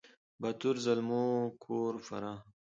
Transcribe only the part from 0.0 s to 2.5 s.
د باتور زلمو کور فراه